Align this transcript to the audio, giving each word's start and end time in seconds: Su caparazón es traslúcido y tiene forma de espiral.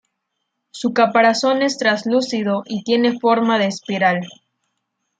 Su 0.71 0.93
caparazón 0.95 1.61
es 1.61 1.77
traslúcido 1.77 2.63
y 2.65 2.83
tiene 2.83 3.19
forma 3.19 3.59
de 3.59 3.67
espiral. 3.67 4.27